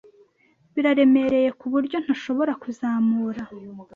Biraremereye 0.73 1.49
kuburyo 1.59 1.97
ntashobora 2.03 2.51
kuzamura. 2.61 3.41